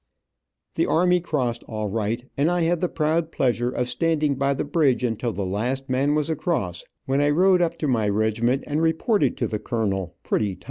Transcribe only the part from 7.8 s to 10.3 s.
my regiment and reported to the colonel,